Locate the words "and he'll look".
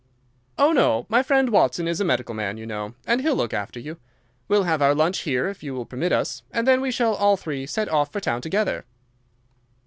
3.05-3.53